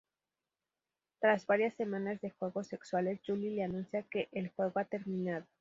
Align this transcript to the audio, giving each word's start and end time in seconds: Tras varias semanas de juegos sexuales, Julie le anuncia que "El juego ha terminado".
Tras 1.19 1.45
varias 1.45 1.75
semanas 1.75 2.19
de 2.21 2.31
juegos 2.31 2.65
sexuales, 2.65 3.21
Julie 3.23 3.51
le 3.55 3.65
anuncia 3.65 4.01
que 4.09 4.29
"El 4.31 4.49
juego 4.49 4.79
ha 4.79 4.85
terminado". 4.85 5.45